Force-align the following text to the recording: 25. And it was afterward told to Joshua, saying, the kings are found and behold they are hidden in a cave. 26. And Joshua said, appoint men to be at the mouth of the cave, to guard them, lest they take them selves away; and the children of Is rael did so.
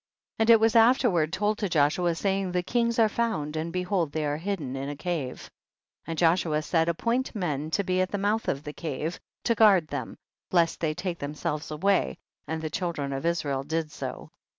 25. 0.37 0.43
And 0.43 0.55
it 0.55 0.59
was 0.59 0.75
afterward 0.75 1.31
told 1.31 1.59
to 1.59 1.69
Joshua, 1.69 2.15
saying, 2.15 2.51
the 2.53 2.63
kings 2.63 2.97
are 2.97 3.07
found 3.07 3.55
and 3.55 3.71
behold 3.71 4.11
they 4.11 4.25
are 4.25 4.37
hidden 4.37 4.75
in 4.75 4.89
a 4.89 4.95
cave. 4.95 5.41
26. 6.05 6.07
And 6.07 6.17
Joshua 6.17 6.61
said, 6.63 6.89
appoint 6.89 7.35
men 7.35 7.69
to 7.69 7.83
be 7.83 8.01
at 8.01 8.09
the 8.09 8.17
mouth 8.17 8.47
of 8.47 8.63
the 8.63 8.73
cave, 8.73 9.19
to 9.43 9.53
guard 9.53 9.89
them, 9.89 10.17
lest 10.51 10.79
they 10.79 10.95
take 10.95 11.19
them 11.19 11.35
selves 11.35 11.69
away; 11.69 12.17
and 12.47 12.63
the 12.63 12.71
children 12.71 13.13
of 13.13 13.27
Is 13.27 13.45
rael 13.45 13.61
did 13.61 13.91
so. 13.91 14.31